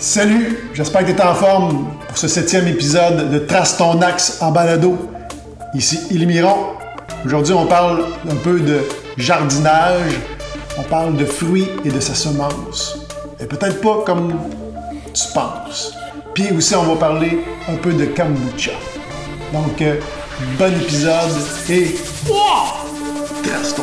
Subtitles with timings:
[0.00, 4.38] Salut, j'espère que tu es en forme pour ce septième épisode de Trace ton axe
[4.40, 4.96] en balado.
[5.74, 6.56] Ici Ilimiron.
[7.26, 8.80] Aujourd'hui, on parle un peu de
[9.18, 10.12] jardinage,
[10.78, 12.98] on parle de fruits et de sa semence.
[13.38, 14.32] Et peut-être pas comme
[15.12, 15.92] tu penses.
[16.32, 18.72] Puis aussi, on va parler un peu de kombucha.
[19.52, 19.96] Donc, euh,
[20.58, 21.30] bon épisode
[21.68, 21.94] et
[23.42, 23.82] trace ton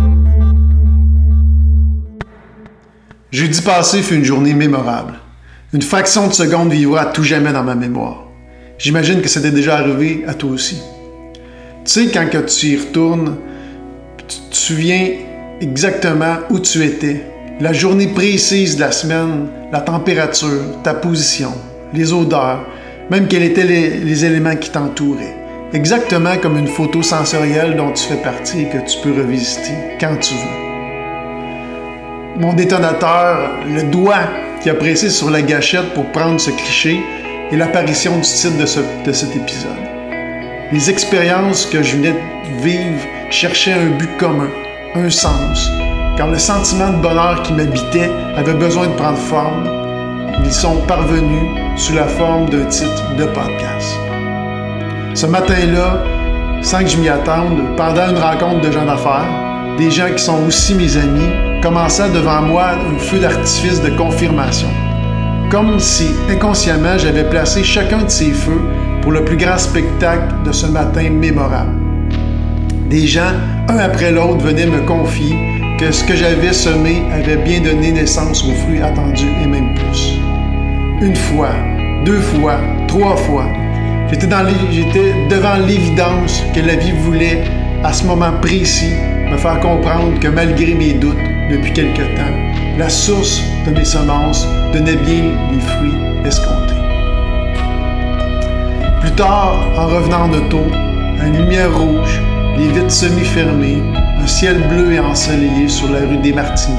[3.31, 5.13] Jeudi passé fut une journée mémorable.
[5.71, 8.27] Une fraction de seconde vivra à tout jamais dans ma mémoire.
[8.77, 10.81] J'imagine que c'était déjà arrivé à toi aussi.
[11.85, 13.37] Tu sais, quand que tu y retournes,
[14.27, 15.11] tu te souviens
[15.61, 17.23] exactement où tu étais,
[17.61, 21.53] la journée précise de la semaine, la température, ta position,
[21.93, 22.65] les odeurs,
[23.09, 25.37] même quels étaient les, les éléments qui t'entouraient.
[25.71, 30.17] Exactement comme une photo sensorielle dont tu fais partie et que tu peux revisiter quand
[30.19, 30.70] tu veux
[32.37, 34.29] mon détonateur, le doigt
[34.61, 36.99] qui a pressé sur la gâchette pour prendre ce cliché
[37.51, 39.71] et l'apparition du titre de, de cet épisode.
[40.71, 44.49] Les expériences que je venais de vivre cherchaient un but commun,
[44.95, 45.69] un sens.
[46.17, 49.67] Quand le sentiment de bonheur qui m'habitait avait besoin de prendre forme,
[50.43, 51.43] ils sont parvenus
[51.75, 53.97] sous la forme d'un titre de podcast.
[55.13, 56.03] Ce matin-là,
[56.61, 59.27] sans que je m'y attende, pendant une rencontre de gens d'affaires,
[59.77, 64.67] des gens qui sont aussi mes amis, commença devant moi un feu d'artifice de confirmation.
[65.51, 68.61] Comme si inconsciemment j'avais placé chacun de ces feux
[69.01, 71.73] pour le plus grand spectacle de ce matin mémorable.
[72.89, 73.33] Des gens,
[73.69, 75.35] un après l'autre, venaient me confier
[75.79, 80.19] que ce que j'avais semé avait bien donné naissance aux fruits attendus et même plus.
[81.01, 81.51] Une fois,
[82.05, 82.57] deux fois,
[82.87, 83.45] trois fois,
[84.11, 84.27] j'étais,
[84.71, 87.43] j'étais devant l'évidence que la vie voulait,
[87.83, 88.93] à ce moment précis,
[89.31, 91.17] me faire comprendre que malgré mes doutes,
[91.49, 96.73] depuis quelque temps, la source de mes semences donnait bien les fruits escomptés.
[99.01, 100.61] Plus tard, en revenant en auto,
[101.25, 102.21] une lumière rouge,
[102.57, 103.81] les vitres semi-fermées,
[104.19, 106.77] un ciel bleu et ensoleillé sur la rue des Martinis,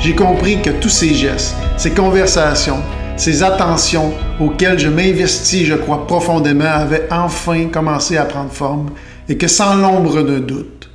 [0.00, 2.78] j'ai compris que tous ces gestes, ces conversations,
[3.16, 8.90] ces attentions auxquelles je m'investis, je crois profondément, avaient enfin commencé à prendre forme
[9.28, 10.88] et que sans l'ombre d'un doute,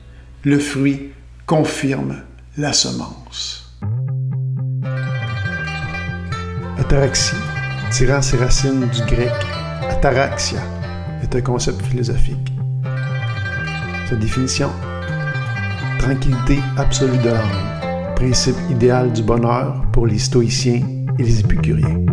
[0.43, 1.11] le fruit
[1.45, 2.15] confirme
[2.57, 3.79] la semence.
[6.77, 7.35] Ataraxie,
[7.91, 9.31] tirant ses racines du grec
[9.89, 10.59] ataraxia,
[11.23, 12.53] est un concept philosophique.
[14.07, 14.69] Sa définition
[15.97, 20.83] Tranquillité absolue de l'âme, principe idéal du bonheur pour les stoïciens
[21.17, 22.05] et les épicuriens.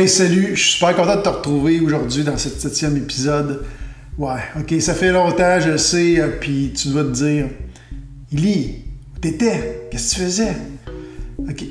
[0.00, 3.66] Hey, salut, je suis super content de te retrouver aujourd'hui dans ce septième épisode.
[4.16, 7.48] Ouais, ok, ça fait longtemps, je le sais, euh, puis tu dois te dire,
[8.32, 8.76] Illy,
[9.14, 9.88] où t'étais?
[9.90, 10.56] Qu'est-ce que tu faisais?
[11.38, 11.64] Ok.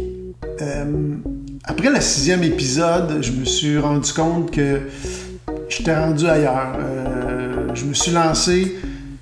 [0.62, 1.16] Euh,
[1.64, 4.82] après le sixième épisode, je me suis rendu compte que
[5.68, 6.78] j'étais rendu ailleurs.
[6.80, 8.76] Euh, je me suis lancé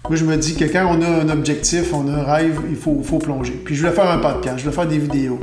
[0.09, 2.77] moi, je me dis que quand on a un objectif, on a un rêve, il
[2.77, 3.51] faut, faut plonger.
[3.51, 5.39] Puis je voulais faire un podcast, je voulais faire des vidéos.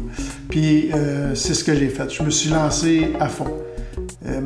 [0.49, 2.11] Puis euh, c'est ce que j'ai fait.
[2.11, 3.47] Je me suis lancé à fond.
[4.27, 4.41] Euh,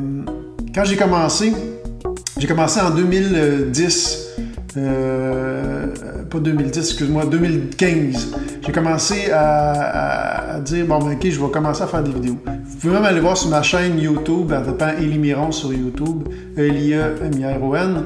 [0.73, 1.53] quand j'ai commencé,
[2.37, 4.27] j'ai commencé en 2010.
[4.77, 5.87] Euh,
[6.29, 8.35] pas 2010, excuse-moi, 2015.
[8.65, 12.37] J'ai commencé à, dire, bon, ben, ok, je vais commencer à faire des vidéos.
[12.45, 16.27] Vous pouvez même aller voir sur ma chaîne YouTube, en tapant Elie Miron sur YouTube,
[16.57, 18.03] E-L-I-E-M-I-R-O-N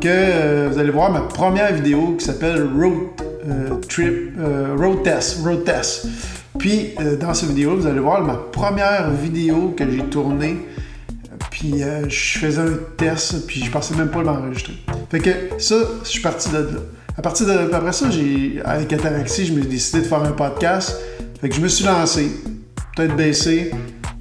[0.00, 2.94] que euh, vous allez voir ma première vidéo qui s'appelle Road
[3.88, 4.32] Trip,
[4.78, 6.06] Road Test, Road Test.
[6.58, 10.56] Puis dans cette vidéo, vous allez voir ma première vidéo que j'ai tournée.
[11.50, 14.74] Puis je faisais un test, puis je pensais même pas l'enregistrer.
[15.10, 16.80] Fait que ça, je suis parti de là.
[17.16, 20.32] À partir de après ça, j'ai avec Ataraxie, je me suis décidé de faire un
[20.32, 20.96] podcast.
[21.40, 22.28] Fait que je me suis lancé,
[22.96, 23.70] peut-être baissé.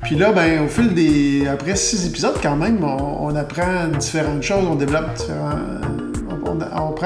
[0.04, 1.48] Puis là, ben, au fil des.
[1.48, 5.58] Après six épisodes, quand même, on, apprend différentes choses, on développe différents.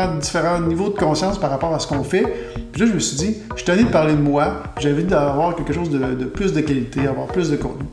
[0.05, 2.25] Différents niveaux de conscience par rapport à ce qu'on fait.
[2.71, 5.55] Puis là, je me suis dit, je suis de parler de moi, j'ai envie d'avoir
[5.55, 7.87] quelque chose de, plus de qualité, avoir plus de contenu.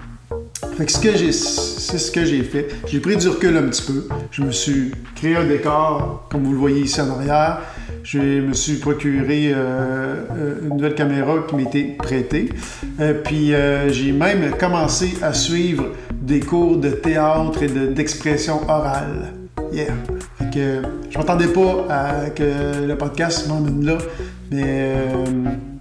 [0.77, 2.69] Fait que c'est ce que j'ai fait.
[2.89, 4.09] J'ai pris du recul un petit peu.
[4.33, 7.61] Je me suis créé un décor, comme vous le voyez ici en arrière.
[8.03, 12.51] Je me suis procuré euh, euh, une nouvelle caméra qui m'était prêtée.
[13.01, 13.53] Euh, puis
[13.89, 19.34] j'ai même commencé à suivre des cours de théâtre et d'expression orale.
[19.75, 19.87] Yeah.
[20.39, 23.99] Fait que je m'attendais pas à que le podcast m'emmène là,
[24.53, 24.93] mais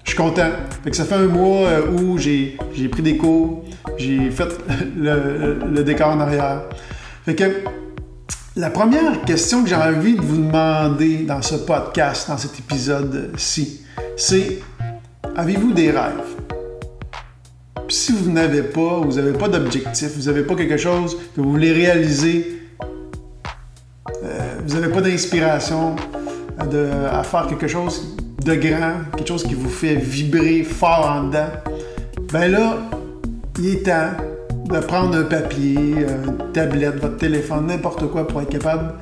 [0.03, 0.49] je suis content.
[0.83, 2.57] Fait que ça fait un mois où j'ai
[2.91, 3.63] pris des cours,
[3.97, 4.47] j'ai fait
[4.97, 6.63] le, décor en arrière.
[7.23, 7.43] Fait que
[8.55, 13.81] la première question que j'ai envie de vous demander dans ce podcast, dans cet épisode-ci,
[14.17, 14.59] c'est
[15.35, 16.33] avez-vous des rêves?
[17.89, 21.51] Si vous n'avez pas, vous n'avez pas d'objectif, vous n'avez pas quelque chose que vous
[21.51, 22.62] voulez réaliser, euh,
[24.65, 25.95] vous n'avez pas d'inspiration
[26.57, 28.15] à faire quelque chose
[28.45, 31.47] de grand, quelque chose qui vous fait vibrer fort en dedans,
[32.31, 32.77] ben là,
[33.59, 34.11] il est temps
[34.65, 38.93] de prendre un papier, une tablette, votre téléphone, n'importe quoi pour être capable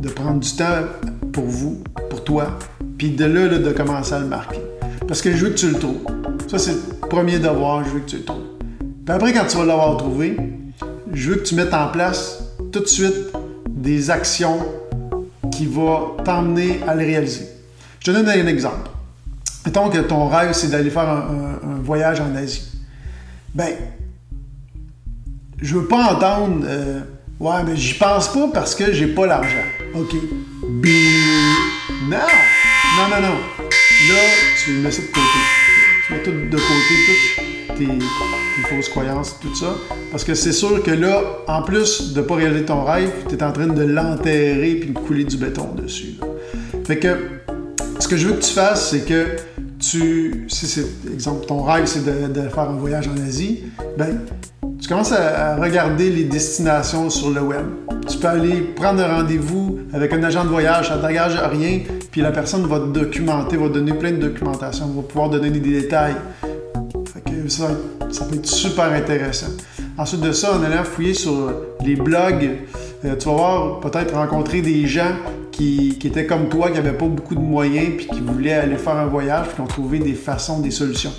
[0.00, 0.84] de prendre du temps
[1.32, 2.46] pour vous, pour toi,
[2.98, 4.60] puis de là, de commencer à le marquer.
[5.06, 6.04] Parce que je veux que tu le trouves.
[6.48, 8.44] Ça, c'est le premier devoir, je veux que tu le trouves.
[9.04, 10.36] Puis après, quand tu vas l'avoir trouvé,
[11.12, 12.42] je veux que tu mettes en place
[12.72, 13.33] tout de suite
[13.84, 14.58] des actions
[15.52, 17.46] qui vont t'emmener à le réaliser.
[18.00, 18.90] Je te donne un exemple.
[19.64, 22.72] Mettons que ton rêve, c'est d'aller faire un, un voyage en Asie.
[23.54, 23.72] Ben,
[25.62, 27.00] je veux pas entendre euh,
[27.40, 29.64] Ouais, mais j'y pense pas parce que j'ai pas l'argent.
[29.94, 30.14] OK.
[32.08, 32.18] Non!
[32.96, 33.36] Non, non, non.
[34.08, 34.20] Là,
[34.64, 35.20] tu mets ça de côté.
[36.06, 36.94] Tu mets tout de côté,
[37.68, 39.74] toutes tes, fausses croyances, tout ça.
[40.10, 43.42] Parce que c'est sûr que là, en plus de pas réaliser ton rêve, tu es
[43.42, 46.14] en train de l'enterrer puis de couler du béton dessus.
[46.86, 47.16] Fait que
[47.98, 49.36] ce que je veux que tu fasses, c'est que
[49.78, 53.64] tu, si c'est, exemple, ton rêve, c'est de, faire un voyage en Asie,
[53.98, 54.20] ben,
[54.80, 57.64] tu commences à, regarder les destinations sur le web.
[58.06, 61.80] Tu peux aller prendre un rendez-vous avec un agent de voyage, ça t'engage à rien,
[62.10, 65.50] puis la personne va te documenter, va te donner plein de documentation, va pouvoir donner
[65.50, 66.16] des détails.
[67.48, 67.70] ça,
[68.22, 69.48] peut être super intéressant.
[69.98, 71.52] Ensuite de ça, en allant fouiller sur
[71.84, 72.50] les blogs,
[73.04, 75.12] euh, tu vas voir peut-être rencontrer des gens
[75.50, 78.76] qui, qui, étaient comme toi, qui n'avaient pas beaucoup de moyens, puis qui voulaient aller
[78.76, 81.12] faire un voyage, puis qui ont trouvé des façons, des solutions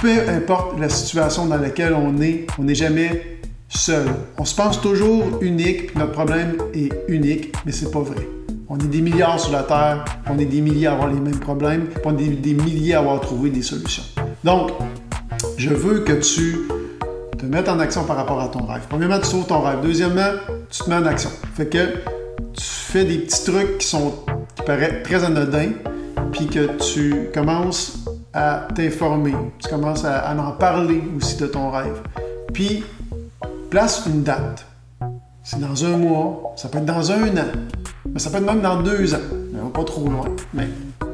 [0.00, 3.38] peu importe la situation dans laquelle on est, on n'est jamais
[3.68, 4.06] seul.
[4.38, 8.28] On se pense toujours unique, puis notre problème est unique, mais c'est pas vrai.
[8.68, 11.38] On est des milliards sur la Terre, on est des milliers à avoir les mêmes
[11.38, 14.02] problèmes, puis on est des milliers à avoir trouvé des solutions.
[14.44, 14.72] Donc,
[15.58, 16.56] je veux que tu
[17.36, 18.82] te mettes en action par rapport à ton rêve.
[18.88, 19.80] Premièrement, tu trouves ton rêve.
[19.82, 20.30] Deuxièmement,
[20.70, 21.30] tu te mets en action.
[21.54, 21.96] Fait que
[22.52, 24.14] tu fais des petits trucs qui sont
[24.54, 25.72] qui paraissent très anodins,
[26.30, 32.02] puis que tu commences à t'informer, tu commences à, en parler aussi de ton rêve.
[32.52, 32.84] Puis,
[33.68, 34.64] place une date.
[35.42, 37.50] C'est dans un mois, ça peut être dans un an,
[38.12, 39.26] mais ça peut être même dans deux ans.
[39.52, 40.26] Mais pas trop loin.
[40.54, 40.68] Mais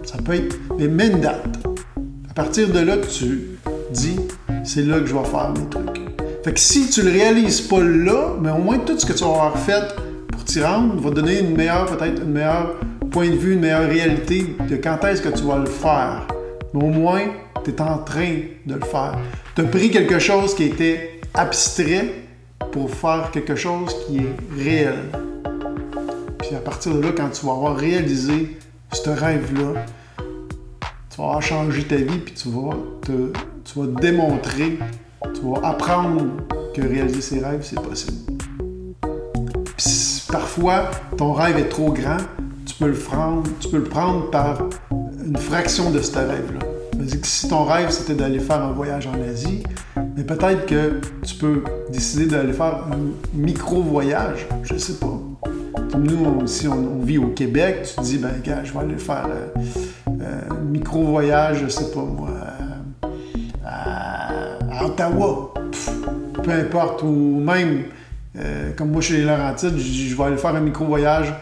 [0.05, 0.57] ça peut être.
[0.79, 1.47] Mais mets une date.
[2.29, 3.59] À partir de là, tu
[3.95, 4.21] dis,
[4.65, 6.01] c'est là que je vais faire mes trucs.
[6.45, 9.25] Fait que si tu le réalises pas là, mais au moins tout ce que tu
[9.25, 9.95] vas avoir fait
[10.29, 12.75] pour t'y rendre va donner une meilleure, peut-être une meilleure
[13.11, 16.27] point de vue, une meilleure réalité de quand est-ce que tu vas le faire
[16.75, 17.23] mais au moins,
[17.65, 19.17] tu es en train de le faire.
[19.55, 22.13] Tu as pris quelque chose qui était abstrait
[22.73, 24.99] pour faire quelque chose qui est réel.
[26.39, 28.59] Puis à partir de là, quand tu vas avoir réalisé
[28.93, 29.85] ce rêve-là,
[31.11, 33.33] tu vas avoir changé ta vie, puis tu vas, te,
[33.65, 34.79] tu vas démontrer,
[35.35, 36.23] tu vas apprendre
[36.75, 38.19] que réaliser ses rêves, c'est possible.
[40.31, 42.19] Parfois, ton rêve est trop grand,
[42.67, 44.59] tu peux le prendre, tu peux le prendre par
[45.25, 46.61] une fraction de ce rêve-là.
[47.23, 49.63] Si ton rêve c'était d'aller faire un voyage en Asie,
[50.17, 52.99] mais peut-être que tu peux décider d'aller faire un
[53.35, 55.21] micro-voyage, je sais pas.
[55.99, 59.29] Nous, si on, vit au Québec, tu te dis, ben gars, je vais aller faire
[59.29, 59.61] euh,
[60.21, 62.31] euh, un micro-voyage, je sais pas moi,
[64.85, 65.55] à, Ottawa.
[66.43, 67.85] peu importe, ou même,
[68.39, 71.33] euh, comme moi chez les Laurentides, je, vais aller faire un micro-voyage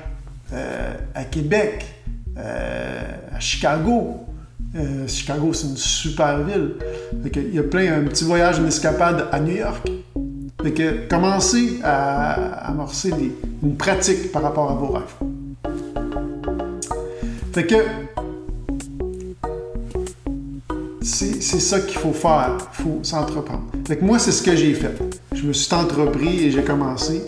[1.14, 1.86] à Québec,
[2.36, 4.26] à Chicago.
[4.74, 6.76] Euh, Chicago, c'est une super ville.
[7.34, 9.86] il y a plein, un petit voyage, une escapade à New York.
[10.62, 13.12] Fait que commencez à, amorcer
[13.62, 15.14] une pratique par rapport à vos rêves.
[17.52, 17.74] Fait que
[21.02, 22.56] c'est ça qu'il faut faire.
[22.78, 23.64] Il faut s'entreprendre.
[24.00, 24.94] Moi, c'est ce que j'ai fait.
[25.34, 27.22] Je me suis entrepris et j'ai commencé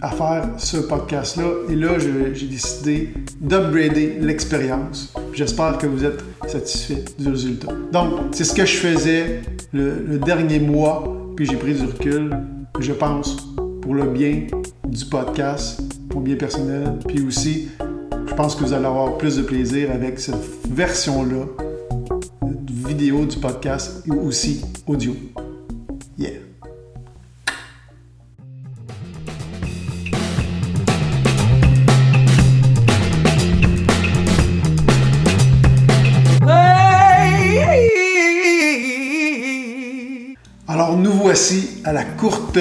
[0.00, 1.44] à faire ce podcast-là.
[1.70, 5.12] Et là, j'ai décidé d'upgrader l'expérience.
[5.32, 7.68] J'espère que vous êtes satisfait du résultat.
[7.92, 9.40] Donc, c'est ce que je faisais
[9.72, 11.04] le, dernier mois,
[11.36, 12.36] puis j'ai pris du recul,
[12.78, 13.36] je pense,
[13.82, 14.46] pour le bien
[14.86, 17.68] du podcast, pour le bien personnel, puis aussi,
[18.28, 20.36] je pense que vous allez avoir plus de plaisir avec cette
[20.70, 21.65] version-là,
[22.96, 25.14] du podcast et aussi audio.
[26.16, 26.30] Yeah!
[40.66, 42.58] Alors nous voici à la courte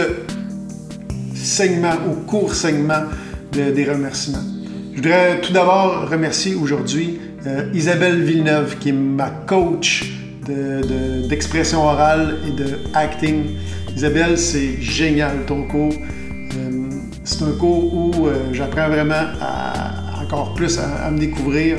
[1.34, 3.04] segment, au court segment
[3.54, 4.44] des remerciements.
[4.92, 10.25] Je voudrais tout d'abord remercier aujourd'hui euh, Isabelle Villeneuve, qui est ma coach
[11.28, 13.44] d'expression orale et de acting.
[13.96, 15.94] Isabelle, c'est génial ton cours.
[15.94, 16.90] Euh,
[17.24, 19.24] c'est un cours où euh, j'apprends vraiment
[20.22, 21.78] encore plus à, me découvrir.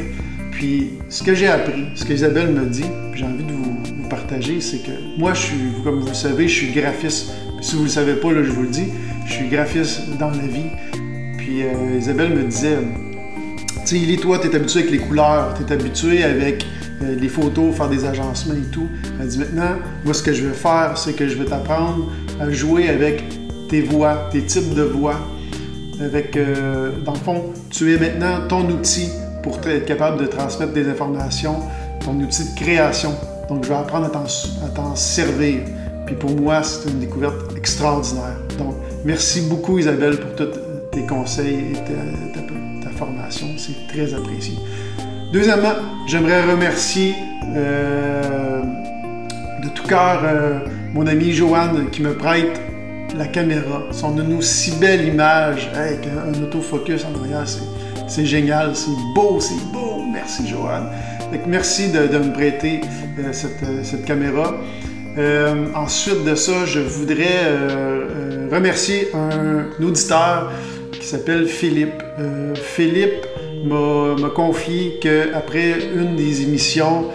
[0.51, 3.77] Puis ce que j'ai appris, ce qu'Isabelle me dit, j'ai envie de vous,
[4.09, 5.33] partager, c'est que moi,
[5.83, 7.33] comme vous le savez, je suis graphiste.
[7.61, 8.87] si vous ne le savez pas, là, je vous le dis,
[9.27, 10.71] je suis graphiste dans la vie.
[11.39, 12.79] Puis euh, Isabelle me disait,
[13.85, 16.65] tu sais, toi, tu es habitué avec les couleurs, tu es habitué avec
[17.00, 18.88] les photos, faire des agencements et tout.
[19.21, 22.11] Elle dit maintenant, moi, ce que je vais faire, c'est que je vais t'apprendre
[22.41, 23.25] à jouer avec
[23.69, 25.17] tes voix, tes types de voix.
[26.00, 29.09] Avec, euh, dans le fond, tu es maintenant ton outil
[29.43, 31.61] pour être capable de transmettre des informations,
[32.05, 33.15] ton outil de création.
[33.49, 35.61] Donc, je vais apprendre à t'en servir.
[36.07, 38.37] Puis pour moi, c'est une découverte extraordinaire.
[38.59, 38.75] Donc,
[39.05, 40.59] merci beaucoup, Isabelle, pour tous
[40.93, 43.47] tes conseils et ta formation.
[43.57, 44.55] C'est très apprécié.
[45.33, 45.75] Deuxièmement,
[46.06, 47.14] j'aimerais remercier
[47.56, 48.62] euh,
[49.62, 50.59] de tout cœur euh,
[50.95, 52.61] mon ami Joanne qui me prête
[53.16, 53.83] la caméra.
[53.90, 57.45] Son une aussi belle image avec un, autofocus en arrière.
[58.06, 60.04] C'est génial, c'est beau, c'est beau.
[60.12, 60.90] Merci Joanne.
[61.47, 62.80] merci de, me prêter
[63.18, 64.54] euh, cette, caméra.
[65.75, 67.42] ensuite de ça, je voudrais
[68.52, 70.52] remercier un auditeur
[70.92, 72.00] qui s'appelle Philippe.
[72.54, 73.26] Philippe
[73.67, 77.07] m'a confié qu'après une des émissions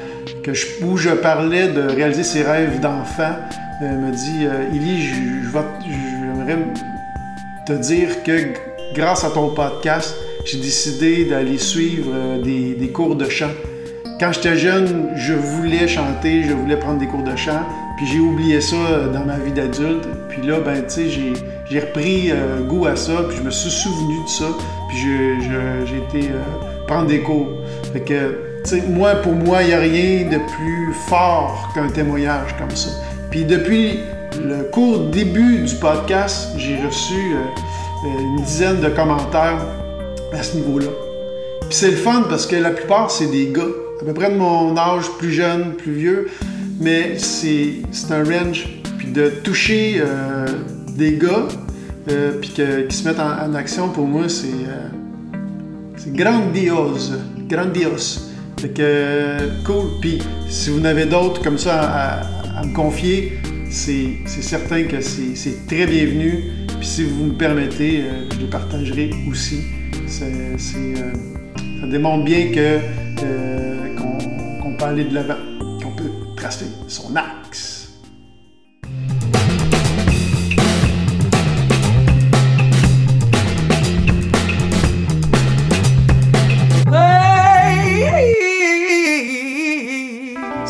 [0.84, 3.36] où je parlais de réaliser ses rêves d'enfant,
[3.82, 6.58] euh, m'a dit euh, Élie, j'aimerais
[7.66, 8.54] te dire que
[8.96, 10.16] grâce à ton podcast,
[10.46, 13.52] j'ai décidé d'aller suivre euh, des, des, cours de chant.
[14.20, 17.62] Quand j'étais jeune, je voulais chanter, je voulais prendre des cours de chant,
[17.98, 20.08] puis j'ai oublié ça dans ma vie d'adulte.
[20.30, 21.34] Puis là, ben, tu sais, j'ai
[21.80, 22.32] repris
[22.68, 24.46] goût à ça, puis je me suis souvenu de ça,
[24.90, 27.48] puis j'ai été euh, prendre des cours.
[27.94, 28.36] Fait que,
[28.90, 32.90] moi, pour moi, il n'y a rien de plus fort qu'un témoignage comme ça.
[33.30, 34.00] Puis depuis
[34.44, 37.38] le court début du podcast, j'ai reçu euh,
[38.06, 39.60] euh, une dizaine de commentaires
[40.34, 40.88] à ce niveau-là.
[41.62, 43.64] Puis c'est le fun parce que la plupart, c'est des gars,
[44.02, 46.30] à peu près de mon âge, plus jeune, plus vieux,
[46.80, 48.68] mais c'est un range.
[48.98, 50.02] Puis de toucher
[50.96, 51.48] des gars,
[52.10, 54.88] euh, puis qui se mettent en, action, pour moi, c'est euh,
[56.08, 57.20] grandiose.
[57.48, 58.32] Grandiose.
[58.60, 60.00] Fait que, cool.
[60.00, 62.24] Puis, si vous n'avez d'autres comme ça
[62.58, 66.44] à, me confier, c'est certain que c'est très bienvenu.
[66.80, 69.62] Puis, si vous me permettez, euh, je les partagerai aussi.
[70.08, 70.26] ça
[71.88, 72.80] démontre bien que
[74.62, 75.36] qu'on peut aller de l'avant,
[75.82, 77.81] qu'on peut tracer son axe.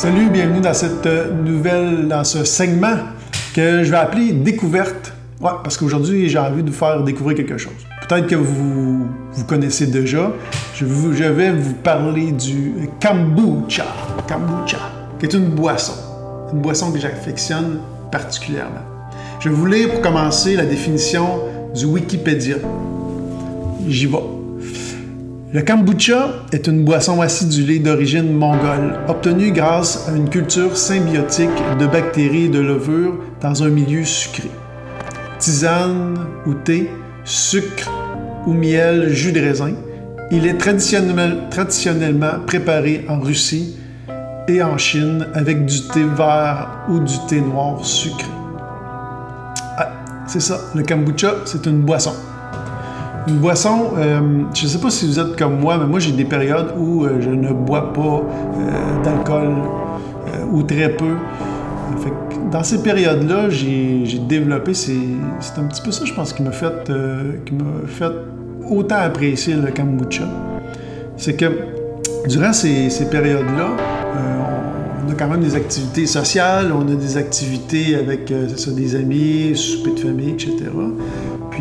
[0.01, 1.05] Salut, bienvenue dans cette
[1.45, 2.95] nouvelle, dans ce segment
[3.53, 5.13] que je vais appeler découverte.
[5.39, 7.75] Ouais, parce qu'aujourd'hui, j'ai envie de vous faire découvrir quelque chose.
[8.09, 10.31] Peut-être que vous, vous connaissez déjà.
[10.73, 13.85] Je, je, vais vous parler du kombucha.
[14.27, 14.79] Kombucha,
[15.19, 15.93] qui est une boisson.
[16.51, 17.81] Une boisson que j'affectionne
[18.11, 18.81] particulièrement.
[19.39, 21.41] Je vais vous lire pour commencer la définition
[21.75, 22.55] du Wikipédia.
[23.87, 24.40] J'y vais.
[25.53, 31.87] Le kombucha est une boisson acidulée d'origine mongole, obtenue grâce à une culture symbiotique de
[31.87, 34.49] bactéries et de levures dans un milieu sucré.
[35.39, 36.89] Tisane ou thé,
[37.25, 37.91] sucre
[38.47, 39.73] ou miel, jus de raisin,
[40.31, 43.75] il est traditionnellement préparé en Russie
[44.47, 48.29] et en Chine avec du thé vert ou du thé noir sucré.
[49.77, 49.89] Ah,
[50.27, 52.13] c'est ça, le kombucha, c'est une boisson.
[53.27, 54.19] Une boisson, euh,
[54.53, 57.05] je ne sais pas si vous êtes comme moi, mais moi j'ai des périodes où
[57.05, 59.49] euh, je ne bois pas euh, d'alcool
[60.51, 61.15] ou très peu.
[62.51, 64.91] dans ces périodes-là, j'ai développé, c'est
[65.57, 66.91] un petit peu ça, je pense, qui m'a fait,
[67.45, 67.53] qui
[67.87, 68.11] fait
[68.69, 70.23] autant apprécier le kombucha.
[71.17, 71.45] C'est que
[72.27, 73.69] durant ces, périodes-là,
[75.05, 79.91] on a quand même des activités sociales, on a des activités avec des amis, souper
[79.91, 80.55] de famille, etc.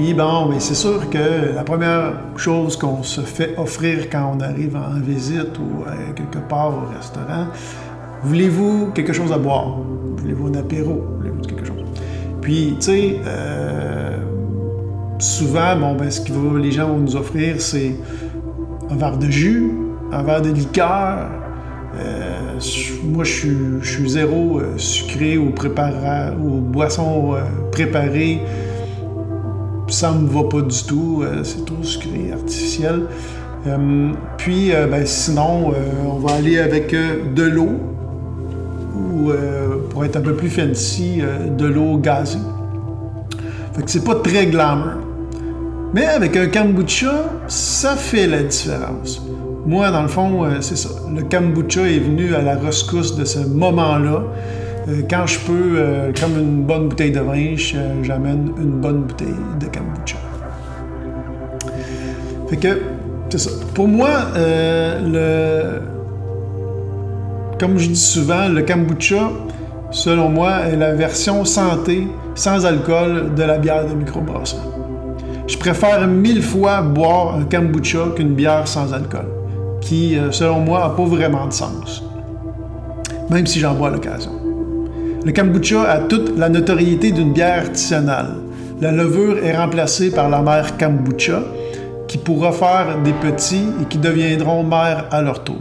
[0.00, 4.74] Bon, mais c'est sûr que la première chose qu'on se fait offrir quand on arrive
[4.74, 5.84] en visite ou
[6.16, 7.48] quelque part au restaurant,
[8.22, 9.76] voulez-vous quelque chose à boire?
[10.16, 11.04] Voulez-vous un apéro?
[11.18, 11.84] Voulez-vous quelque chose?
[12.40, 14.16] Puis, tu sais, euh,
[15.18, 17.94] souvent, bon, ben, ce que les gens vont nous offrir, c'est
[18.90, 19.70] un verre de jus,
[20.12, 21.28] un verre de liqueur.
[21.98, 22.58] Euh,
[23.04, 27.34] moi, je suis, zéro euh, sucré ou, ou boisson
[27.70, 28.40] préparée.
[29.90, 31.22] Ça me va pas du tout.
[31.42, 33.02] c'est trop sucré, artificiel.
[34.38, 35.72] puis, ben, sinon,
[36.06, 37.72] on va aller avec de l'eau
[38.96, 39.30] ou
[39.90, 41.20] pour être un peu plus fancy,
[41.58, 42.38] de l'eau gazée.
[43.74, 45.10] Fait que c'est pas très glamour.
[45.92, 49.20] Mais avec un kombucha, ça fait la différence.
[49.66, 50.90] Moi, dans le fond, euh, c'est ça.
[51.12, 54.22] Le kombucha est venu à la rescousse de ce moment-là.
[54.88, 57.54] Euh, quand je peux, euh, comme une bonne bouteille de vin,
[58.02, 60.18] j'amène une bonne bouteille de kombucha.
[62.48, 62.80] Fait que.
[63.74, 64.08] Pour moi,
[67.60, 69.30] comme je dis souvent, le kombucha,
[69.92, 74.58] selon moi, est la version santé, sans alcool, de la bière de microbrasserie.
[75.46, 79.26] Je préfère mille fois boire un kombucha qu'une bière sans alcool,
[79.80, 82.02] qui, euh, selon moi, n'a pas vraiment de sens,
[83.28, 84.39] même si j'en bois l'occasion.
[85.22, 88.36] Le kombucha a toute la notoriété d'une bière artisanale.
[88.80, 91.42] La levure est remplacée par la mère kombucha,
[92.08, 95.60] qui pourra faire des petits et qui deviendront mères à leur tour.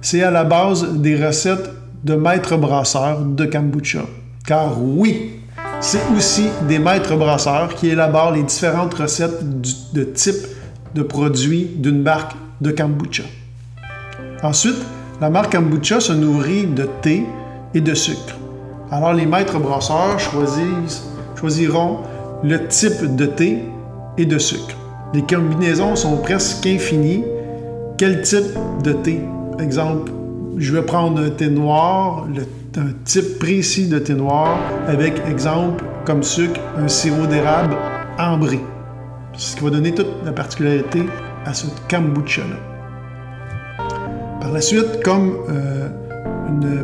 [0.00, 1.68] C'est à la base des recettes
[2.04, 4.02] de maîtres brasseurs de kombucha.
[4.46, 5.40] Car oui,
[5.80, 9.42] c'est aussi des maîtres brasseurs qui élaborent les différentes recettes
[9.92, 10.46] de type
[10.94, 13.24] de produits d'une marque de kombucha.
[14.44, 14.78] Ensuite,
[15.20, 17.24] la marque kombucha se nourrit de thé
[17.74, 18.39] et de sucre.
[18.90, 20.18] Alors les maîtres brasseurs
[21.36, 21.98] choisiront
[22.42, 23.64] le type de thé
[24.18, 24.76] et de sucre.
[25.14, 27.24] Les combinaisons sont presque infinies.
[27.98, 29.20] Quel type de thé?
[29.58, 30.10] Exemple,
[30.56, 32.44] je vais prendre un thé noir, le
[32.78, 37.76] un type précis de thé noir avec, exemple, comme sucre, un sirop d'érable
[38.18, 38.60] ambré.
[39.32, 41.02] Ce qui va donner toute la particularité
[41.46, 42.56] à ce kombucha-là.
[44.40, 45.88] Par la suite, comme euh,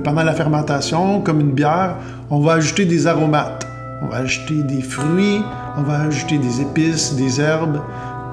[0.03, 1.97] pendant la fermentation, comme une bière,
[2.31, 3.67] on va ajouter des aromates.
[4.03, 5.41] On va ajouter des fruits,
[5.79, 7.81] on va ajouter des épices, des herbes.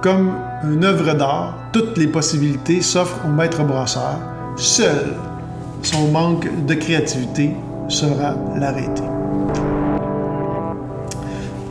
[0.02, 0.32] Comme
[0.70, 4.20] une œuvre d'art, toutes les possibilités s'offrent au maître brasseur,
[4.58, 5.14] seul
[5.82, 7.52] son manque de créativité
[7.88, 9.04] sera l'arrêté.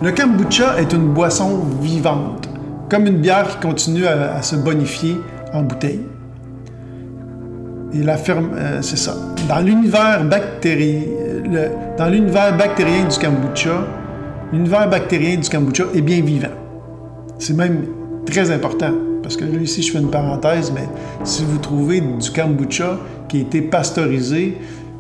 [0.03, 2.49] Le kombucha est une boisson vivante,
[2.91, 5.17] comme une bière qui continue à, se bonifier
[5.55, 6.01] en bouteille.
[7.95, 9.15] Et la ferme, euh, c'est ça.
[9.49, 11.03] Dans l'univers bactérien,
[13.05, 13.87] du kombucha,
[14.53, 16.49] l'univers bactérien du kombucha est bien vivant.
[17.39, 17.85] C'est même
[18.25, 18.93] très important.
[19.23, 20.89] Parce que là, ici, je fais une parenthèse, mais
[21.23, 24.57] si vous trouvez du kombucha qui a été pasteurisé,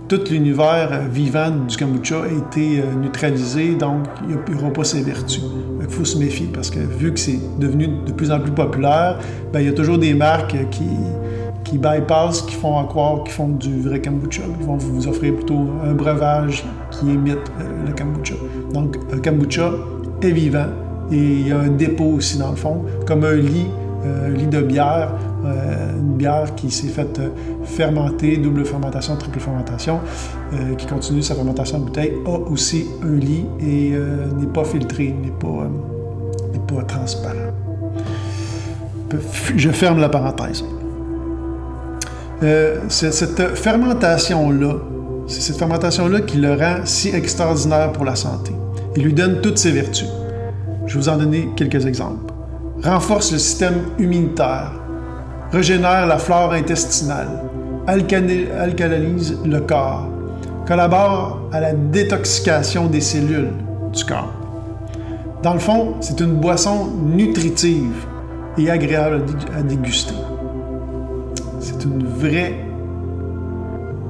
[0.08, 5.00] tout l'univers vivant du kombucha a été euh, neutralisé, donc il n'y aura pas ses
[5.02, 5.42] vertus.
[5.80, 9.18] Il faut se méfier parce que vu que c'est devenu de plus en plus populaire,
[9.52, 10.84] ben, il y a toujours des marques qui,
[11.64, 14.42] qui bypassent, qui font croire qu'ils font du vrai kombucha.
[14.60, 18.34] Ils vont vous offrir plutôt un breuvage qui imite euh, le kombucha.
[18.72, 19.70] Donc, un kombucha
[20.22, 20.68] est vivant
[21.10, 23.66] et il y a un dépôt aussi dans le fond, comme un lit
[24.04, 25.12] un lit de bière,
[25.44, 27.30] euh, une bière qui s'est faite euh,
[27.64, 30.00] fermenter, double fermentation, triple fermentation,
[30.52, 33.90] euh, qui continue sa fermentation en bouteille, a aussi un lit et
[34.38, 35.70] n'est pas filtré, n'est pas,
[36.74, 37.52] pas transparent.
[39.56, 40.64] Je ferme la parenthèse.
[42.88, 44.74] Cette fermentation-là,
[45.28, 48.52] c'est cette fermentation-là qui le rend si extraordinaire pour la santé.
[48.96, 50.08] Il lui donne toutes ses vertus.
[50.86, 52.32] Je vais vous en donner quelques exemples
[52.82, 54.72] renforce le système immunitaire,
[55.52, 57.28] régénère la flore intestinale,
[57.86, 60.08] alcalinise le corps,
[60.66, 63.52] collabore à la détoxication des cellules
[63.92, 64.32] du corps.
[65.42, 68.06] Dans le fond, c'est une boisson nutritive
[68.58, 69.24] et agréable
[69.56, 70.14] à déguster.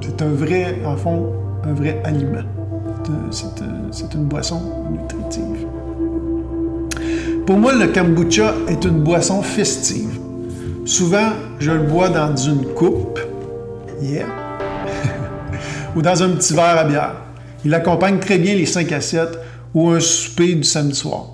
[0.01, 0.97] C'est un vrai, en
[1.65, 2.43] un vrai aliment.
[3.31, 5.67] C'est une boisson nutritive.
[7.47, 10.19] Pour moi, le kombucha est une boisson festive.
[10.85, 13.19] Souvent, je le bois dans une coupe,
[14.03, 14.27] yeah,
[15.97, 17.15] ou dans un petit verre à bière.
[17.65, 19.39] Il accompagne très bien les 5 à 7
[19.75, 21.27] ou un souper du samedi soir.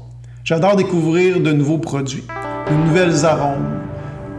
[0.44, 2.24] J'adore découvrir de nouveaux produits,
[2.70, 3.87] de nouvelles arômes,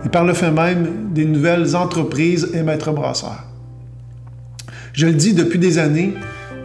[0.05, 3.43] et par le fait même des nouvelles entreprises et maîtres brasseurs.
[4.93, 6.13] Je le dis depuis des années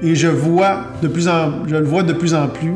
[0.02, 2.74] et je, vois de plus en, je le vois de plus en plus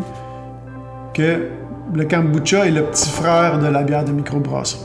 [1.15, 1.49] que
[1.95, 4.83] le kombucha est le petit frère de la bière de microbrasserie.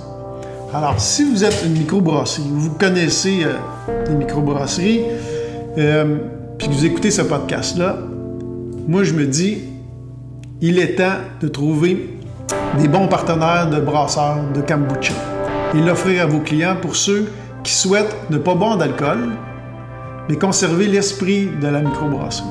[0.73, 5.01] Alors, si vous êtes une microbrasserie, vous connaissez euh, les microbrasseries,
[5.77, 6.17] euh,
[6.57, 7.97] puis que vous écoutez ce podcast-là,
[8.87, 9.59] moi je me dis,
[10.61, 12.17] il est temps de trouver
[12.79, 15.32] des bons partenaires de brasseurs de kombucha
[15.75, 17.31] et l'offrir à vos clients pour ceux
[17.63, 19.29] qui souhaitent ne pas boire d'alcool,
[20.29, 22.47] mais conserver l'esprit de la microbrasserie.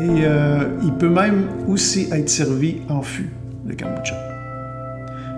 [0.00, 3.30] Et euh, il peut même aussi être servi en fût,
[3.66, 4.16] le kombucha.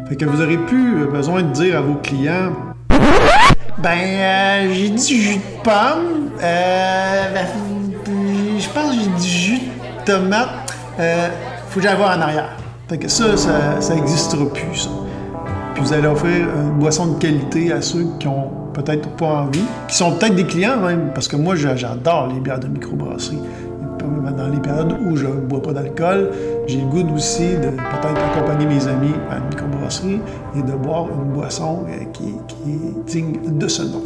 [0.08, 2.52] Fait que vous aurez plus besoin de dire à vos clients
[3.78, 7.46] Ben, euh, j'ai du jus de pomme, euh, ben,
[8.58, 10.48] je pense que j'ai du jus de tomate,
[11.00, 11.28] euh,
[11.68, 12.50] faut que j'aille voir en arrière.
[12.88, 14.90] Fait que ça, ça n'existera plus, ça.
[15.74, 19.64] Puis vous allez offrir une boisson de qualité à ceux qui ont peut-être pas envie,
[19.88, 23.38] qui sont peut-être des clients même, parce que moi, j'adore les bières de microbrasserie.
[24.36, 26.30] Dans les périodes où je ne bois pas d'alcool,
[26.66, 30.20] j'ai le goût aussi de peut-être accompagner mes amis à une microbrasserie
[30.56, 34.02] et de boire une boisson euh, qui, qui est digne de ce nom,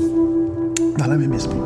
[0.98, 1.56] dans la même esprit.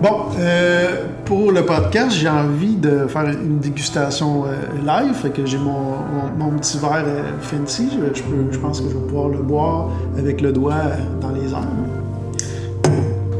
[0.00, 4.50] Bon, euh, pour le podcast, j'ai envie de faire une dégustation euh,
[4.86, 5.32] live.
[5.32, 7.88] Que j'ai mon, petit verre euh, fancy.
[8.14, 10.82] Je, pense que je vais pouvoir le boire avec le doigt
[11.20, 11.66] dans les airs.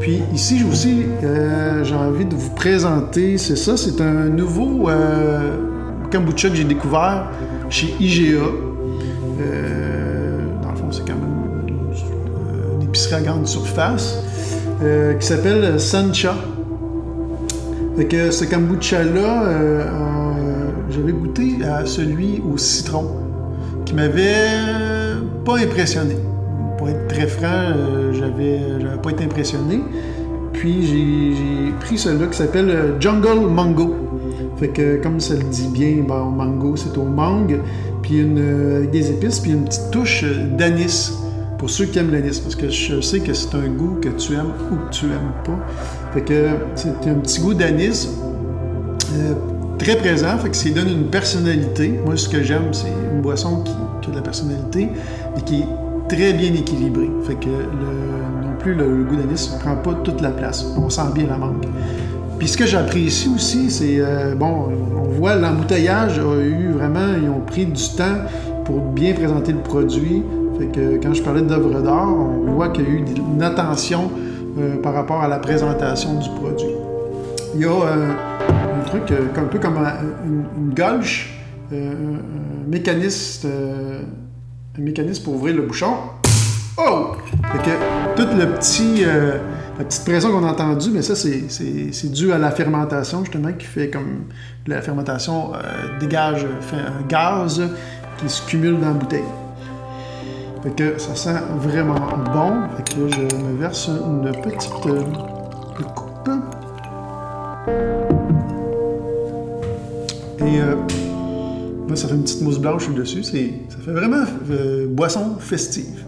[0.01, 1.05] Puis ici, aussi,
[1.83, 4.89] j'ai envie de vous présenter, c'est ça, c'est un nouveau
[6.11, 7.25] kombucha que j'ai découvert
[7.69, 8.39] chez IGA.
[10.61, 11.67] dans le fond, c'est quand même
[12.79, 14.23] une épicerie à grande surface.
[14.79, 16.35] Qui s'appelle Sancha.
[17.99, 23.05] Fait que ce kombucha-là, euh, euh, j'avais goûté à celui au citron,
[23.83, 24.47] qui m'avait
[25.43, 26.15] pas impressionné.
[26.77, 28.61] Pour être très franc, euh, j'avais,
[29.03, 29.81] pas été impressionné.
[30.53, 33.93] Puis j'ai, pris celui-là qui s'appelle Jungle Mango.
[34.61, 37.59] Fait que comme ça le dit bien, bon, mango c'est au mangue,
[38.01, 40.23] puis une, des épices, puis une petite touche
[40.57, 41.11] d'anis
[41.59, 44.33] pour ceux qui aiment l'anis, parce que je sais que c'est un goût que tu
[44.33, 45.59] aimes ou que tu aimes pas.
[46.13, 48.07] Fait que c'est un petit goût d'anis
[49.13, 49.33] euh,
[49.77, 51.99] très présent, fait que ça donne une personnalité.
[52.05, 54.87] Moi, ce que j'aime, c'est une boisson qui, a de la personnalité
[55.37, 55.67] et qui est
[56.07, 57.09] très bien équilibrée.
[57.27, 60.65] Fait que non plus le, goût d'anis ne prend pas toute la place.
[60.77, 61.65] On sent bien la mangue.
[62.39, 67.29] Puis ce que j'apprécie aussi, c'est, euh, bon, on voit l'embouteillage a eu vraiment, ils
[67.29, 68.15] ont pris du temps
[68.63, 70.23] pour bien présenter le produit.
[70.59, 74.11] Fait que quand je parlais d'œuvre d'art, on voit qu'il y a eu une attention
[74.57, 76.75] euh, par rapport à la présentation du produit.
[77.55, 78.11] Il y a euh,
[78.77, 81.33] un truc euh, un peu comme une, une gauche,
[81.71, 83.47] un, mécanisme,
[85.23, 85.93] pour ouvrir le bouchon.
[86.77, 87.11] Oh!
[87.53, 92.33] Fait que tout le petit, la petite pression qu'on a entendue, mais ça, c'est dû
[92.33, 94.25] à la fermentation, justement, qui fait comme
[94.67, 95.51] la fermentation
[96.01, 97.61] dégage un gaz
[98.17, 99.23] qui se cumule dans la bouteille.
[100.61, 101.95] Fait que ça sent vraiment
[102.33, 102.67] bon.
[102.75, 105.03] Fait que je me verse une petite euh,
[105.95, 106.29] coupe.
[110.39, 110.75] Et euh,
[111.95, 113.23] ça fait une petite mousse blanche dessus.
[113.23, 116.03] Ça fait vraiment euh, boisson festive.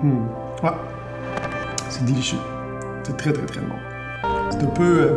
[0.00, 0.26] Hmm.
[0.62, 0.70] Ouais.
[1.88, 2.38] C'est délicieux.
[3.02, 3.74] C'est très, très, très bon.
[4.50, 5.10] C'est un peu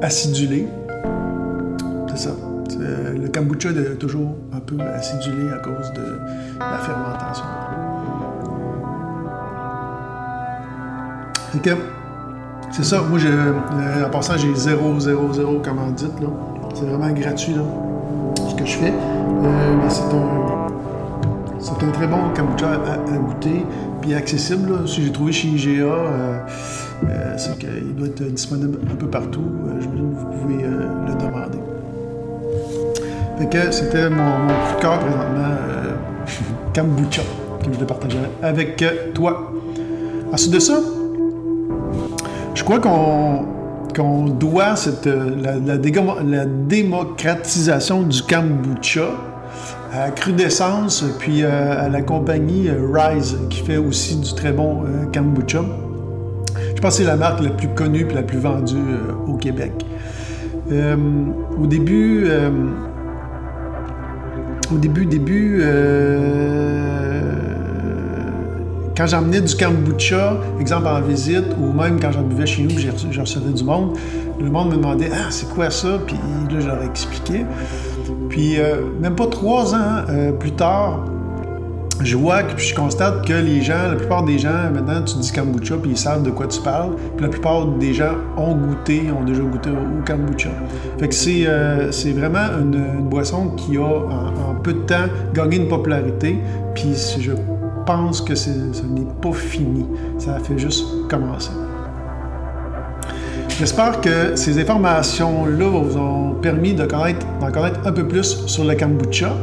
[0.00, 0.68] acidulé.
[2.08, 2.30] C'est ça.
[2.80, 6.18] Euh, le kombucha est toujours un peu acidulé à cause de
[6.58, 7.44] la fermentation.
[12.70, 16.20] c'est ça, moi, euh, en passant, j'ai 0, 0, 0 commandite.
[16.20, 16.28] Là.
[16.74, 17.54] C'est vraiment gratuit,
[18.48, 18.92] ce que je fais.
[18.92, 20.66] Euh, mais c'est un,
[21.58, 23.66] c'est un très bon kombucha à, goûter,
[24.00, 24.88] puis accessible.
[24.88, 26.46] Si j'ai trouvé chez IGA,
[27.36, 29.44] c'est qu'il doit être disponible un peu partout.
[29.78, 31.61] je vous pouvez le demander.
[33.50, 34.46] Que c'était mon,
[34.80, 35.94] cœur présentement, euh,
[36.74, 37.22] kombucha,
[37.58, 39.52] que je voulais partager avec toi.
[40.32, 40.78] Ensuite de ça,
[42.54, 49.10] je crois qu'on doit cette, la, la, démocratisation du kombucha
[49.92, 54.84] à Crudescence, puis euh, à la compagnie euh, Rise, qui fait aussi du très bon
[55.12, 55.62] kombucha.
[56.76, 58.76] Je pense que c'est la marque la plus connue et la plus vendue
[59.26, 59.72] au Québec.
[60.70, 62.28] au début,
[64.72, 67.20] au début, début, euh,
[68.96, 73.20] quand j'emmenais du kombucha, exemple en visite, ou même quand j'en buvais chez nous, je
[73.20, 73.96] recevais du monde,
[74.40, 76.16] le monde me demandait Ah, c'est quoi ça Puis
[76.50, 77.46] là, leur expliquais.
[78.28, 81.04] Puis euh, même pas trois ans euh, plus tard,
[82.04, 85.32] je vois que je constate que les gens, la plupart des gens, maintenant, tu dis
[85.32, 86.94] kombucha, puis ils savent de quoi tu parles.
[87.16, 90.50] Puis la plupart des gens ont goûté, ont déjà goûté au, kombucha.
[90.98, 95.68] Fait que c'est, euh, vraiment une, boisson qui a, en, peu de temps, gagné une
[95.68, 96.38] popularité.
[96.74, 97.32] Puis je
[97.86, 99.86] pense que ce n'est pas fini.
[100.18, 101.52] Ça a fait juste commencer.
[103.58, 108.64] J'espère que ces informations-là vous ont permis de connaître, d'en connaître un peu plus sur
[108.64, 109.36] le kombucha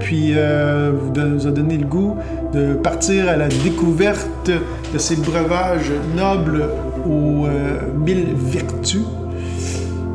[0.00, 2.16] puis euh, vous a donné le goût
[2.52, 6.64] de partir à la découverte de ces breuvages nobles
[7.06, 9.04] aux euh, mille vertus.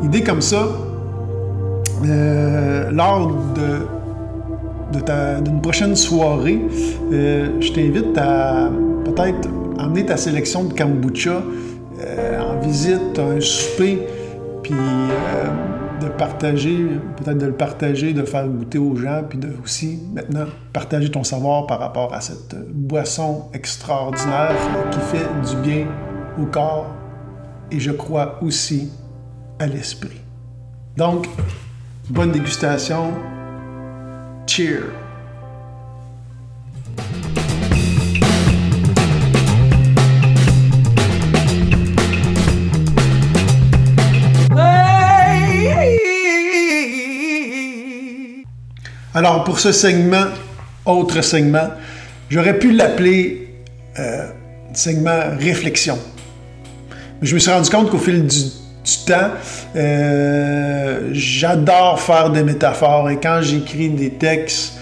[0.03, 0.67] Idée comme ça,
[2.05, 6.61] euh, lors de, d'une prochaine soirée,
[7.11, 8.69] je t'invite à
[9.05, 11.41] peut-être emmener ta sélection de kombucha
[12.39, 13.99] en visite, un souper,
[14.63, 14.73] puis
[16.01, 20.45] de partager, peut-être de le partager, de faire goûter aux gens, puis de aussi maintenant
[20.73, 24.55] partager ton savoir par rapport à cette boisson extraordinaire
[24.91, 25.87] qui fait du bien
[26.41, 26.87] au corps
[27.71, 28.91] et je crois aussi
[29.59, 30.21] à l'esprit.
[30.97, 31.27] Donc,
[32.09, 33.11] bonne dégustation.
[34.47, 35.04] Cheers!
[49.15, 50.25] Alors, pour ce segment,
[50.85, 51.69] autre segment,
[52.29, 53.47] j'aurais pu l'appeler
[53.97, 54.27] euh,
[54.73, 55.97] segment réflexion.
[57.21, 58.37] Mais je me suis rendu compte qu'au fil du,
[59.07, 59.31] temps,
[59.77, 64.73] euh, j'adore faire des métaphores et quand j'écris des textes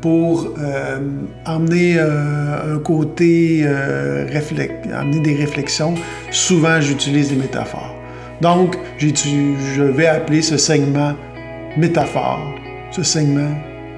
[0.00, 0.98] pour euh,
[1.46, 5.94] emmener un côté, amener des réflexions,
[6.32, 7.94] souvent j'utilise des métaphores.
[8.40, 11.14] Donc, je vais appeler ce segment
[11.76, 12.40] métaphore,
[12.90, 13.52] ce segment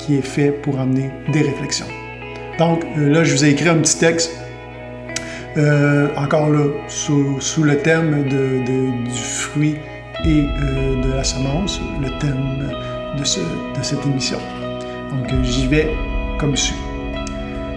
[0.08, 1.86] qui est fait pour amener des réflexions.
[2.58, 4.32] Donc euh, là, je vous ai écrit un petit texte,
[5.58, 9.76] euh, encore là, sous, le thème du fruit
[10.24, 12.70] et euh, de la semence, le thème
[13.18, 14.38] de, de cette émission.
[15.10, 15.90] Donc j'y vais
[16.38, 16.82] comme suit.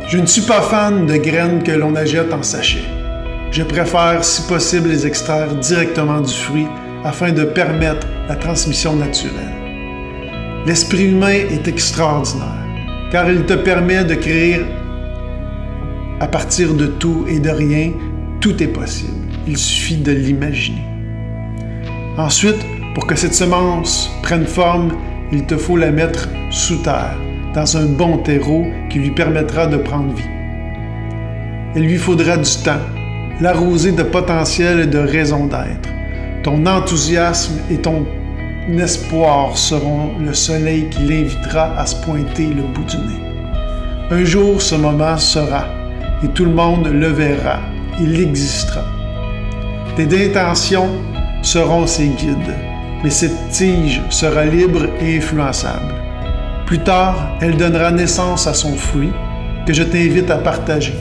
[0.08, 2.86] Je ne suis pas fan de graines que l'on achète en sachet.
[3.52, 6.67] Je préfère, si possible, les extraire directement du fruit
[7.04, 9.61] afin de permettre la transmission naturelle.
[10.65, 12.67] L'esprit humain est extraordinaire,
[13.12, 14.62] car il te permet de créer
[16.19, 17.93] à partir de tout et de rien.
[18.41, 19.28] Tout est possible.
[19.47, 20.86] Il suffit de l'imaginer.
[22.15, 24.91] Ensuite, pour que cette semence prenne forme,
[25.32, 27.17] il te faut la mettre sous terre,
[27.56, 30.24] dans un bon terreau qui lui permettra de prendre vie.
[31.76, 32.86] Il lui faudra du temps,
[33.39, 35.89] l'arroser de potentiel et de raison d'être.
[36.43, 38.06] Ton enthousiasme et ton
[38.69, 43.21] espoir seront le soleil qui l'invitera à se pointer le bout du nez.
[44.12, 45.65] Un jour, ce moment sera,
[46.24, 47.60] et tout le monde le verra.
[48.00, 48.84] Il existera.
[49.95, 50.89] Tes intentions
[51.41, 52.56] seront ses guides,
[53.04, 55.93] mais cette tige sera libre et influençable.
[56.65, 59.12] Plus tard, elle donnera naissance à son fruit,
[59.65, 60.95] que je t'invite à partager,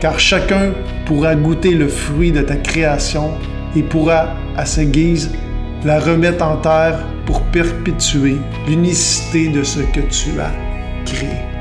[0.00, 0.72] car chacun
[1.06, 3.32] pourra goûter le fruit de ta création
[3.76, 5.32] et pourra, à sa guise,
[5.84, 10.52] la remettre en terre pour perpétuer l'unicité de ce que tu as
[11.04, 11.54] créé.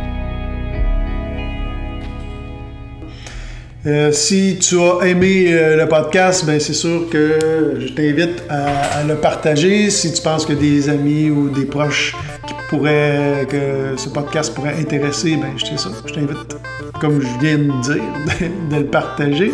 [3.86, 9.04] Euh, si tu as aimé euh, le podcast, ben c'est sûr que je t'invite à,
[9.06, 9.90] le partager.
[9.90, 12.16] Si tu penses que des amis ou des proches
[12.48, 16.56] qui pourraient, que ce podcast pourrait intéresser, ben je, ça, je t'invite,
[17.02, 18.04] comme je viens de dire,
[18.72, 19.52] de, le partager.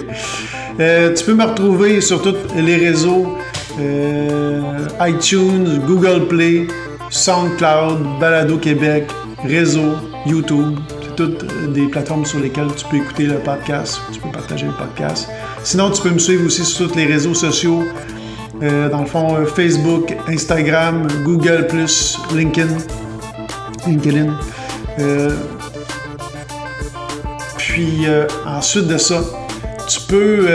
[0.79, 3.35] Euh, tu peux me retrouver sur tous les réseaux
[3.79, 6.67] euh, iTunes, Google Play,
[7.09, 9.07] SoundCloud, Balado Québec,
[9.43, 10.77] Réseau, YouTube.
[11.01, 14.73] C'est toutes des plateformes sur lesquelles tu peux écouter le podcast, tu peux partager le
[14.73, 15.29] podcast.
[15.63, 17.83] Sinon, tu peux me suivre aussi sur tous les réseaux sociaux.
[18.61, 21.67] Euh, dans le fond, euh, Facebook, Instagram, Google,
[22.33, 22.77] LinkedIn.
[23.87, 24.33] LinkedIn.
[27.57, 28.05] puis
[28.45, 29.21] ensuite de ça,
[29.87, 30.47] tu peux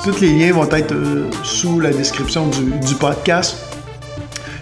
[0.00, 3.56] tous les liens vont être euh, sous la description du, podcast.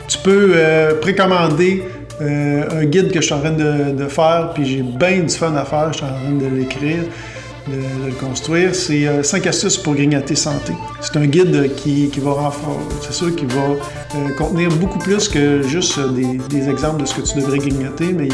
[0.09, 1.85] Tu peux euh, précommander
[2.21, 5.55] euh, un guide que je suis en train de, faire, puis j'ai bien du fun
[5.55, 7.05] à faire, je suis en train de l'écrire.
[7.70, 8.74] Le, construire.
[8.74, 10.72] C'est 5 astuces pour grignoter santé.
[11.00, 12.52] C'est un guide qui, va
[13.00, 17.37] c'est sûr qui va contenir beaucoup plus que juste des, exemples de ce que tu
[17.38, 18.28] devrais grignoter, mais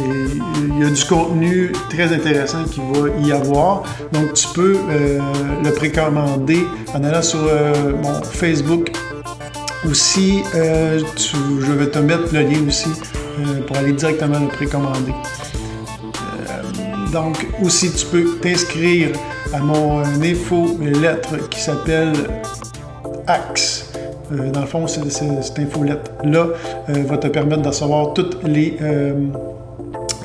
[0.00, 3.84] il y a du contenu très intéressant qui va y avoir.
[4.12, 4.76] Donc, tu peux
[5.62, 7.40] le précommander en allant sur
[8.02, 8.90] mon Facebook
[9.88, 12.88] aussi, euh, je vais te mettre le lien aussi
[13.38, 15.12] euh, pour aller directement le précommander.
[17.14, 19.10] Euh, donc, aussi, tu peux t'inscrire
[19.52, 22.12] à mon info lettre qui s'appelle
[23.26, 23.92] Axe.
[24.30, 26.46] dans le fond, cette infolettre-là
[26.88, 28.76] va te permettre de savoir toutes les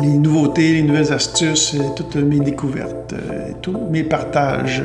[0.02, 3.14] nouveautés, les nouvelles astuces, toutes mes découvertes,
[3.62, 4.84] tous mes partages.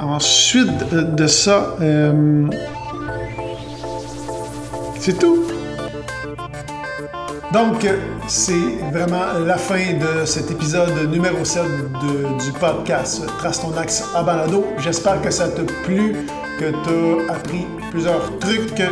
[0.00, 1.76] ensuite de ça,
[5.00, 5.47] c'est tout.
[7.52, 7.86] Donc,
[8.28, 8.52] c'est
[8.92, 11.62] vraiment la fin de cet épisode numéro 7
[12.44, 14.66] du podcast Trace ton axe à balado.
[14.76, 16.14] J'espère que ça t'a plu,
[16.58, 18.82] que tu as appris plusieurs trucs.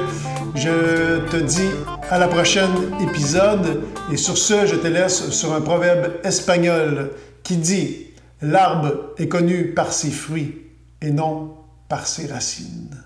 [0.54, 1.68] Je te dis
[2.10, 3.82] à la prochaine épisode.
[4.10, 7.10] Et sur ce, je te laisse sur un proverbe espagnol
[7.42, 8.06] qui dit
[8.40, 10.62] L'arbre est connu par ses fruits
[11.02, 11.56] et non
[11.90, 12.96] par ses racines.